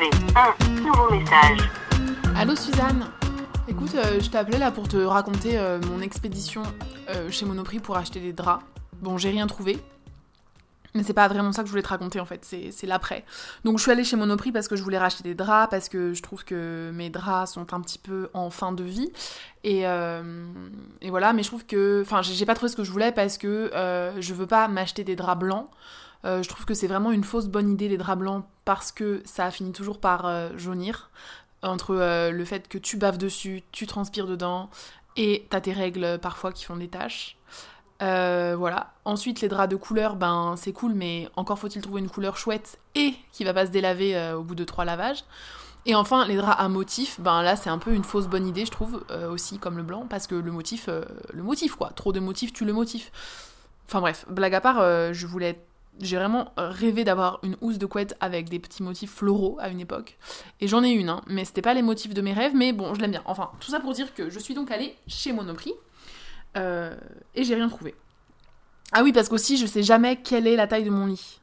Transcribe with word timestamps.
un 0.00 0.80
nouveau 0.80 1.10
message. 1.10 1.68
Allô 2.34 2.56
Suzanne 2.56 3.08
Écoute, 3.68 3.94
euh, 3.94 4.20
je 4.20 4.30
t'appelais 4.30 4.58
là 4.58 4.70
pour 4.70 4.88
te 4.88 4.96
raconter 4.96 5.58
euh, 5.58 5.78
mon 5.90 6.00
expédition 6.00 6.62
euh, 7.10 7.30
chez 7.30 7.44
Monoprix 7.44 7.78
pour 7.78 7.96
acheter 7.96 8.18
des 8.18 8.32
draps. 8.32 8.64
Bon, 9.02 9.18
j'ai 9.18 9.30
rien 9.30 9.46
trouvé. 9.46 9.78
Mais 10.94 11.02
c'est 11.02 11.14
pas 11.14 11.26
vraiment 11.28 11.52
ça 11.52 11.62
que 11.62 11.68
je 11.68 11.70
voulais 11.70 11.82
te 11.82 11.88
raconter 11.88 12.20
en 12.20 12.26
fait, 12.26 12.44
c'est 12.44 12.86
l'après. 12.86 13.24
Donc 13.64 13.78
je 13.78 13.82
suis 13.82 13.90
allée 13.90 14.04
chez 14.04 14.16
Monoprix 14.16 14.52
parce 14.52 14.68
que 14.68 14.76
je 14.76 14.82
voulais 14.82 14.98
racheter 14.98 15.22
des 15.22 15.34
draps, 15.34 15.70
parce 15.70 15.88
que 15.88 16.12
je 16.12 16.22
trouve 16.22 16.44
que 16.44 16.90
mes 16.92 17.08
draps 17.08 17.52
sont 17.52 17.72
un 17.72 17.80
petit 17.80 17.98
peu 17.98 18.28
en 18.34 18.50
fin 18.50 18.72
de 18.72 18.84
vie. 18.84 19.10
Et, 19.64 19.84
et 19.84 21.10
voilà, 21.10 21.32
mais 21.32 21.42
je 21.42 21.48
trouve 21.48 21.64
que. 21.64 22.02
Enfin, 22.02 22.20
j'ai 22.20 22.44
pas 22.44 22.54
trouvé 22.54 22.70
ce 22.70 22.76
que 22.76 22.84
je 22.84 22.90
voulais 22.90 23.10
parce 23.10 23.38
que 23.38 23.70
je 24.18 24.34
veux 24.34 24.46
pas 24.46 24.68
m'acheter 24.68 25.02
des 25.02 25.16
draps 25.16 25.40
blancs. 25.40 25.68
je 26.24 26.46
trouve 26.46 26.66
que 26.66 26.74
c'est 26.74 26.88
vraiment 26.88 27.10
une 27.10 27.24
fausse 27.24 27.46
bonne 27.46 27.70
idée 27.70 27.88
les 27.88 27.96
draps 27.96 28.18
blancs 28.18 28.44
parce 28.66 28.92
que 28.92 29.22
ça 29.24 29.50
finit 29.50 29.72
toujours 29.72 29.98
par 29.98 30.58
jaunir 30.58 31.10
entre 31.62 31.94
euh, 31.94 32.30
le 32.30 32.44
fait 32.44 32.68
que 32.68 32.78
tu 32.78 32.96
baves 32.96 33.18
dessus, 33.18 33.62
tu 33.72 33.86
transpires 33.86 34.26
dedans, 34.26 34.70
et 35.16 35.46
t'as 35.50 35.60
tes 35.60 35.72
règles 35.72 36.18
parfois 36.20 36.52
qui 36.52 36.64
font 36.64 36.76
des 36.76 36.88
taches. 36.88 37.36
Euh, 38.02 38.54
voilà. 38.58 38.92
Ensuite, 39.04 39.40
les 39.40 39.48
draps 39.48 39.70
de 39.70 39.76
couleur, 39.76 40.16
ben 40.16 40.54
c'est 40.56 40.72
cool, 40.72 40.92
mais 40.94 41.28
encore 41.36 41.58
faut-il 41.58 41.82
trouver 41.82 42.00
une 42.00 42.10
couleur 42.10 42.36
chouette 42.36 42.78
et 42.94 43.14
qui 43.32 43.44
va 43.44 43.54
pas 43.54 43.66
se 43.66 43.70
délaver 43.70 44.16
euh, 44.16 44.36
au 44.36 44.42
bout 44.42 44.54
de 44.54 44.64
trois 44.64 44.84
lavages. 44.84 45.24
Et 45.86 45.94
enfin, 45.94 46.26
les 46.26 46.36
draps 46.36 46.60
à 46.60 46.68
motif, 46.68 47.20
ben 47.20 47.42
là 47.42 47.56
c'est 47.56 47.70
un 47.70 47.78
peu 47.78 47.92
une 47.92 48.04
fausse 48.04 48.28
bonne 48.28 48.46
idée, 48.46 48.64
je 48.64 48.70
trouve, 48.70 49.04
aussi 49.28 49.58
comme 49.58 49.76
le 49.76 49.82
blanc, 49.82 50.06
parce 50.08 50.28
que 50.28 50.36
le 50.36 50.52
motif, 50.52 50.88
le 50.88 51.42
motif 51.42 51.74
quoi, 51.74 51.90
trop 51.90 52.12
de 52.12 52.20
motifs, 52.20 52.52
tu 52.52 52.64
le 52.64 52.72
motif. 52.72 53.10
Enfin 53.88 54.00
bref, 54.00 54.24
blague 54.28 54.54
à 54.54 54.60
part, 54.60 54.76
je 55.12 55.26
voulais 55.26 55.58
j'ai 56.00 56.16
vraiment 56.16 56.52
rêvé 56.56 57.04
d'avoir 57.04 57.40
une 57.42 57.56
housse 57.60 57.78
de 57.78 57.86
couette 57.86 58.16
avec 58.20 58.48
des 58.48 58.58
petits 58.58 58.82
motifs 58.82 59.12
floraux 59.12 59.56
à 59.60 59.68
une 59.68 59.80
époque. 59.80 60.16
Et 60.60 60.68
j'en 60.68 60.84
ai 60.84 60.90
une, 60.90 61.08
hein, 61.08 61.20
mais 61.26 61.44
c'était 61.44 61.62
pas 61.62 61.74
les 61.74 61.82
motifs 61.82 62.14
de 62.14 62.22
mes 62.22 62.32
rêves, 62.32 62.52
mais 62.54 62.72
bon, 62.72 62.94
je 62.94 63.00
l'aime 63.00 63.10
bien. 63.10 63.22
Enfin, 63.24 63.50
tout 63.60 63.70
ça 63.70 63.80
pour 63.80 63.92
dire 63.92 64.14
que 64.14 64.30
je 64.30 64.38
suis 64.38 64.54
donc 64.54 64.70
allée 64.70 64.96
chez 65.06 65.32
Monoprix 65.32 65.74
euh, 66.56 66.96
et 67.34 67.44
j'ai 67.44 67.54
rien 67.54 67.68
trouvé. 67.68 67.94
Ah 68.92 69.02
oui, 69.02 69.12
parce 69.12 69.28
qu'aussi, 69.28 69.56
je 69.56 69.66
sais 69.66 69.82
jamais 69.82 70.20
quelle 70.22 70.46
est 70.46 70.56
la 70.56 70.66
taille 70.66 70.84
de 70.84 70.90
mon 70.90 71.06
lit. 71.06 71.40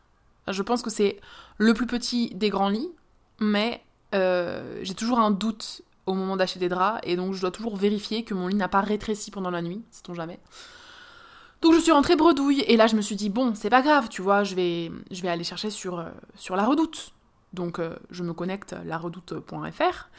Je 0.47 0.61
pense 0.61 0.81
que 0.81 0.89
c'est 0.89 1.19
le 1.57 1.73
plus 1.73 1.88
petit 1.88 2.33
des 2.35 2.49
grands 2.49 2.69
lits, 2.69 2.91
mais 3.39 3.83
euh, 4.15 4.80
j'ai 4.81 4.93
toujours 4.93 5.19
un 5.19 5.31
doute 5.31 5.81
au 6.05 6.13
moment 6.13 6.37
d'acheter 6.37 6.59
des 6.59 6.69
draps, 6.69 6.99
et 7.03 7.15
donc 7.15 7.33
je 7.33 7.41
dois 7.41 7.52
toujours 7.52 7.75
vérifier 7.75 8.23
que 8.23 8.33
mon 8.33 8.47
lit 8.47 8.55
n'a 8.55 8.67
pas 8.67 8.81
rétréci 8.81 9.30
pendant 9.30 9.52
la 9.52 9.61
nuit, 9.61 9.83
sait-on 9.91 10.13
jamais. 10.13 10.39
Donc 11.61 11.73
je 11.73 11.80
suis 11.80 11.91
rentrée 11.91 12.15
bredouille 12.15 12.61
et 12.61 12.77
là 12.77 12.87
je 12.87 12.95
me 12.95 13.02
suis 13.02 13.17
dit 13.17 13.30
bon 13.30 13.53
c'est 13.53 13.69
pas 13.69 13.81
grave 13.81 14.07
tu 14.07 14.21
vois 14.21 14.45
je 14.45 14.55
vais, 14.55 14.89
aller 15.25 15.43
chercher 15.43 15.69
sur, 15.69 15.99
euh, 15.99 16.09
sur 16.35 16.55
la 16.55 16.63
redoute. 16.63 17.13
Donc 17.52 17.81
je 18.11 18.23
me 18.23 18.33
connecte 18.33 18.75
laredoute.fr. 18.85 20.09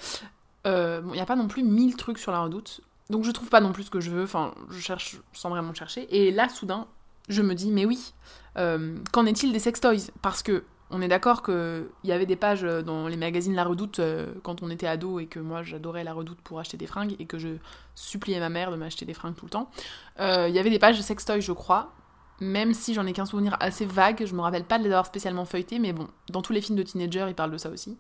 Euh, 0.67 1.01
bon 1.01 1.11
il 1.13 1.15
n'y 1.15 1.21
a 1.21 1.27
pas 1.27 1.37
non 1.37 1.49
plus 1.49 1.63
mille 1.63 1.97
trucs 1.97 2.19
sur 2.19 2.31
la 2.31 2.41
redoute. 2.41 2.83
Donc 3.11 3.25
je 3.25 3.31
trouve 3.31 3.49
pas 3.49 3.61
non 3.61 3.73
plus 3.73 3.85
ce 3.85 3.91
que 3.91 4.01
je 4.01 4.11
veux, 4.11 4.25
enfin 4.25 4.55
je 4.71 4.81
cherche 4.81 5.19
sans 5.33 5.51
vraiment 5.51 5.75
chercher. 5.75 6.07
Et 6.11 6.31
là 6.31 6.49
soudain 6.49 6.87
je 7.29 7.43
me 7.43 7.55
dis 7.55 7.71
mais 7.71 7.85
oui, 7.85 8.15
qu'en 8.55 9.27
est-il 9.27 9.53
des 9.53 9.59
sextoys? 9.59 10.11
Parce 10.23 10.43
que 10.43 10.65
on 10.91 11.01
est 11.01 11.09
d'accord 11.09 11.43
qu'il 11.43 11.87
y 12.05 12.13
avait 12.13 12.27
des 12.27 12.37
pages 12.37 12.63
dans 12.63 13.07
les 13.07 13.17
magazines 13.17 13.55
La 13.55 13.65
Redoute 13.65 14.01
euh, 14.01 14.27
quand 14.43 14.63
on 14.63 14.71
était 14.71 14.89
ado 14.89 15.21
et 15.21 15.27
que 15.27 15.39
moi 15.39 15.63
j'adorais 15.63 16.03
La 16.03 16.13
Redoute 16.13 16.41
pour 16.43 16.59
acheter 16.59 16.77
des 16.77 16.87
fringues 16.87 17.15
et 17.19 17.27
que 17.27 17.39
je 17.39 17.49
suppliais 17.95 18.41
ma 18.41 18.49
mère 18.49 18.73
de 18.73 18.77
m'acheter 18.77 19.05
des 19.05 19.15
fringues 19.15 19.37
tout 19.37 19.47
le 19.47 19.51
temps. 19.51 19.71
Euh, 20.19 20.47
il 20.49 20.55
y 20.55 20.59
avait 20.59 20.71
des 20.71 20.81
pages 20.81 20.99
de 20.99 21.03
sextoy, 21.03 21.41
je 21.41 21.53
crois, 21.53 21.93
même 22.41 22.75
si 22.75 22.93
j'en 22.93 23.07
ai 23.07 23.13
qu'un 23.13 23.27
souvenir 23.27 23.57
assez 23.61 23.87
vague, 23.87 24.25
je 24.27 24.35
me 24.35 24.41
rappelle 24.41 24.65
pas 24.65 24.79
de 24.79 24.85
les 24.85 24.91
avoir 24.91 25.07
spécialement 25.07 25.45
feuilletés, 25.45 25.79
mais 25.79 25.93
bon, 25.93 26.09
dans 26.29 26.43
tous 26.43 26.53
les 26.53 26.61
films 26.61 26.77
de 26.77 26.83
teenagers, 26.83 27.27
ils 27.29 27.35
parlent 27.35 27.53
de 27.53 27.59
ça 27.59 27.71
aussi. 27.71 27.97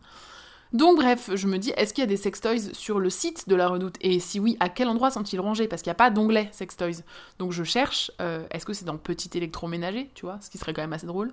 Donc 0.72 0.98
bref, 0.98 1.30
je 1.34 1.48
me 1.48 1.58
dis, 1.58 1.72
est-ce 1.76 1.92
qu'il 1.92 2.02
y 2.02 2.04
a 2.04 2.08
des 2.08 2.16
sextoys 2.16 2.72
sur 2.74 3.00
le 3.00 3.10
site 3.10 3.48
de 3.48 3.56
la 3.56 3.66
Redoute? 3.66 3.96
Et 4.00 4.20
si 4.20 4.38
oui, 4.38 4.56
à 4.60 4.68
quel 4.68 4.86
endroit 4.86 5.11
sont-ils 5.11 5.40
rangés? 5.40 5.67
Parce 5.67 5.83
qu'il 5.83 5.90
n'y 5.90 5.95
a 5.95 5.96
pas 5.96 6.11
d'onglet 6.11 6.48
sextoys. 6.52 7.02
Donc 7.40 7.50
je 7.50 7.64
cherche, 7.64 8.12
euh, 8.20 8.45
est-ce 8.52 8.64
que 8.64 8.72
c'est 8.72 8.84
dans 8.84 8.96
petit 8.96 9.36
électroménager, 9.36 10.11
tu 10.14 10.27
vois, 10.27 10.39
ce 10.40 10.48
qui 10.48 10.58
serait 10.58 10.72
quand 10.72 10.83
même 10.83 10.92
assez 10.92 11.08
drôle? 11.08 11.33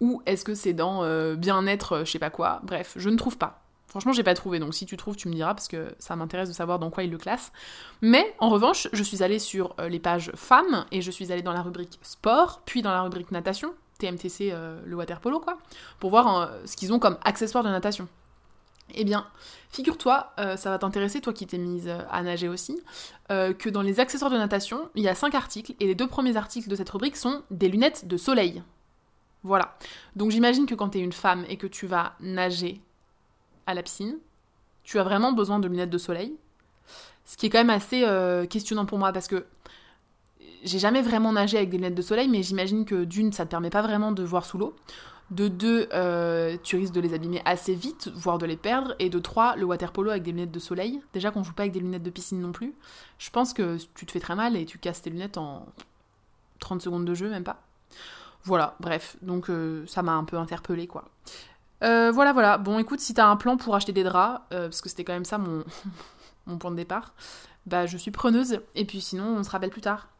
Ou 0.00 0.20
est-ce 0.26 0.44
que 0.44 0.54
c'est 0.54 0.74
dans 0.74 1.02
euh, 1.02 1.34
bien-être, 1.34 1.92
euh, 1.92 2.04
je 2.04 2.10
sais 2.10 2.18
pas 2.18 2.28
quoi? 2.28 2.60
Bref, 2.64 2.92
je 2.96 3.08
ne 3.08 3.16
trouve 3.16 3.38
pas. 3.38 3.62
Franchement, 3.86 4.12
j'ai 4.12 4.24
pas 4.24 4.34
trouvé, 4.34 4.58
donc 4.58 4.74
si 4.74 4.84
tu 4.84 4.98
trouves, 4.98 5.16
tu 5.16 5.28
me 5.28 5.34
diras, 5.34 5.54
parce 5.54 5.68
que 5.68 5.94
ça 5.98 6.14
m'intéresse 6.16 6.48
de 6.48 6.54
savoir 6.54 6.78
dans 6.78 6.90
quoi 6.90 7.04
ils 7.04 7.10
le 7.10 7.16
classent. 7.16 7.52
Mais 8.02 8.34
en 8.38 8.50
revanche, 8.50 8.88
je 8.92 9.02
suis 9.02 9.22
allée 9.22 9.38
sur 9.38 9.76
les 9.88 10.00
pages 10.00 10.32
femmes, 10.34 10.84
et 10.90 11.00
je 11.00 11.12
suis 11.12 11.30
allée 11.30 11.42
dans 11.42 11.52
la 11.52 11.62
rubrique 11.62 12.00
sport, 12.02 12.62
puis 12.66 12.82
dans 12.82 12.90
la 12.90 13.02
rubrique 13.02 13.30
natation, 13.30 13.72
TMTC, 14.00 14.52
le 14.84 14.96
water 14.96 15.20
polo, 15.20 15.38
quoi, 15.38 15.58
pour 16.00 16.10
voir 16.10 16.50
ce 16.64 16.74
qu'ils 16.74 16.92
ont 16.92 16.98
comme 16.98 17.18
accessoires 17.22 17.62
de 17.62 17.68
natation. 17.68 18.08
Eh 18.92 19.04
bien, 19.04 19.26
figure-toi, 19.70 20.32
euh, 20.38 20.56
ça 20.56 20.70
va 20.70 20.78
t'intéresser, 20.78 21.20
toi 21.20 21.32
qui 21.32 21.46
t'es 21.46 21.58
mise 21.58 21.88
euh, 21.88 21.98
à 22.10 22.22
nager 22.22 22.48
aussi, 22.48 22.80
euh, 23.30 23.52
que 23.52 23.68
dans 23.68 23.82
les 23.82 23.98
accessoires 23.98 24.30
de 24.30 24.36
natation, 24.36 24.90
il 24.94 25.02
y 25.02 25.08
a 25.08 25.14
cinq 25.14 25.34
articles, 25.34 25.74
et 25.80 25.86
les 25.86 25.94
deux 25.94 26.06
premiers 26.06 26.36
articles 26.36 26.68
de 26.68 26.76
cette 26.76 26.90
rubrique 26.90 27.16
sont 27.16 27.42
des 27.50 27.68
lunettes 27.68 28.06
de 28.06 28.16
soleil. 28.16 28.62
Voilà. 29.42 29.76
Donc 30.16 30.30
j'imagine 30.30 30.66
que 30.66 30.74
quand 30.74 30.90
tu 30.90 30.98
es 30.98 31.00
une 31.00 31.12
femme 31.12 31.44
et 31.48 31.56
que 31.56 31.66
tu 31.66 31.86
vas 31.86 32.14
nager 32.20 32.80
à 33.66 33.74
la 33.74 33.82
piscine, 33.82 34.18
tu 34.84 34.98
as 34.98 35.02
vraiment 35.02 35.32
besoin 35.32 35.58
de 35.58 35.68
lunettes 35.68 35.90
de 35.90 35.98
soleil. 35.98 36.36
Ce 37.24 37.36
qui 37.36 37.46
est 37.46 37.50
quand 37.50 37.58
même 37.58 37.70
assez 37.70 38.06
questionnant 38.50 38.84
pour 38.84 38.98
moi, 38.98 39.12
parce 39.12 39.28
que 39.28 39.46
j'ai 40.64 40.78
jamais 40.78 41.02
vraiment 41.02 41.32
nagé 41.32 41.58
avec 41.58 41.70
des 41.70 41.76
lunettes 41.76 41.94
de 41.94 42.02
soleil, 42.02 42.28
mais 42.28 42.42
j'imagine 42.42 42.84
que 42.84 43.04
d'une, 43.04 43.32
ça 43.32 43.44
te 43.44 43.50
permet 43.50 43.70
pas 43.70 43.82
vraiment 43.82 44.12
de 44.12 44.22
voir 44.22 44.44
sous 44.44 44.58
l'eau. 44.58 44.74
De 45.30 45.48
deux, 45.48 45.88
euh, 45.92 46.56
tu 46.62 46.76
risques 46.76 46.92
de 46.92 47.00
les 47.00 47.14
abîmer 47.14 47.40
assez 47.44 47.74
vite, 47.74 48.10
voire 48.14 48.38
de 48.38 48.46
les 48.46 48.56
perdre. 48.56 48.94
Et 48.98 49.08
de 49.08 49.18
trois, 49.18 49.56
le 49.56 49.64
water 49.64 49.92
polo 49.92 50.10
avec 50.10 50.22
des 50.22 50.32
lunettes 50.32 50.50
de 50.50 50.58
soleil. 50.58 51.00
Déjà 51.12 51.30
qu'on 51.30 51.42
joue 51.42 51.52
pas 51.52 51.62
avec 51.62 51.72
des 51.72 51.80
lunettes 51.80 52.02
de 52.02 52.10
piscine 52.10 52.40
non 52.40 52.52
plus. 52.52 52.74
Je 53.18 53.30
pense 53.30 53.52
que 53.52 53.78
tu 53.94 54.06
te 54.06 54.12
fais 54.12 54.20
très 54.20 54.34
mal 54.34 54.56
et 54.56 54.66
tu 54.66 54.78
casses 54.78 55.02
tes 55.02 55.10
lunettes 55.10 55.38
en 55.38 55.66
30 56.60 56.82
secondes 56.82 57.04
de 57.04 57.14
jeu, 57.14 57.30
même 57.30 57.44
pas. 57.44 57.62
Voilà, 58.44 58.76
bref. 58.80 59.16
Donc 59.22 59.48
euh, 59.48 59.86
ça 59.86 60.02
m'a 60.02 60.12
un 60.12 60.24
peu 60.24 60.36
interpellé 60.36 60.86
quoi. 60.86 61.08
Euh, 61.82 62.10
voilà, 62.10 62.32
voilà. 62.32 62.58
Bon, 62.58 62.78
écoute, 62.78 63.00
si 63.00 63.14
t'as 63.14 63.26
un 63.26 63.36
plan 63.36 63.56
pour 63.56 63.74
acheter 63.74 63.92
des 63.92 64.04
draps, 64.04 64.42
parce 64.50 64.80
que 64.80 64.88
c'était 64.88 65.04
quand 65.04 65.14
même 65.14 65.24
ça 65.24 65.38
mon, 65.38 65.64
mon 66.46 66.58
point 66.58 66.70
de 66.70 66.76
départ, 66.76 67.14
bah 67.66 67.86
je 67.86 67.96
suis 67.96 68.10
preneuse. 68.10 68.60
Et 68.74 68.84
puis 68.84 69.00
sinon, 69.00 69.36
on 69.36 69.42
se 69.42 69.50
rappelle 69.50 69.70
plus 69.70 69.80
tard. 69.80 70.08